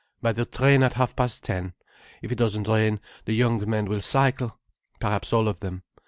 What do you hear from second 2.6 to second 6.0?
rain, the young men will cycle—perhaps all of them.